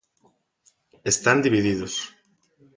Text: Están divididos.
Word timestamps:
Están 1.11 1.37
divididos. 1.45 1.93